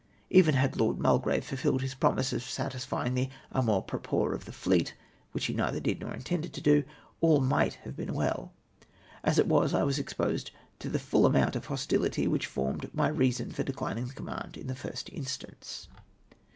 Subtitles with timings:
[0.31, 4.51] Even had Lord Mulgrave fulfilled his promise of satis fymg the amour propre of the
[4.51, 4.95] fleet—
[5.31, 6.83] which he neither did nor intended to do—
[7.21, 8.51] all might have been well.
[9.23, 13.09] As it was, I was exposed to the full amount of hostihty which formed my
[13.09, 15.87] reason for dechning the command in the first instance.